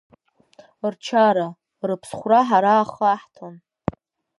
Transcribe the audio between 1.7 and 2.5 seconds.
рыԥсхәра